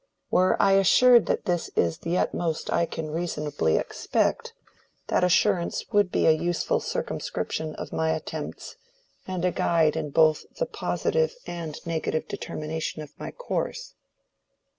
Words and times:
Were 0.31 0.59
I 0.59 0.71
assured 0.71 1.27
that 1.27 1.45
this 1.45 1.69
is 1.75 1.99
the 1.99 2.17
utmost 2.17 2.73
I 2.73 2.87
can 2.87 3.11
reasonably 3.11 3.77
expect, 3.77 4.51
that 5.09 5.23
assurance 5.23 5.85
would 5.91 6.11
be 6.11 6.25
a 6.25 6.31
useful 6.31 6.79
circumscription 6.79 7.75
of 7.75 7.93
my 7.93 8.09
attempts, 8.09 8.77
and 9.27 9.45
a 9.45 9.51
guide 9.51 9.95
in 9.95 10.09
both 10.09 10.43
the 10.57 10.65
positive 10.65 11.35
and 11.45 11.77
negative 11.85 12.27
determination 12.27 13.03
of 13.03 13.13
my 13.19 13.29
course." 13.29 13.93